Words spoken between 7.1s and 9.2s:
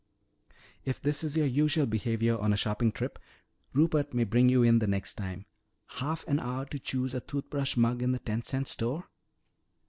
a toothbrush mug in the ten cent store!"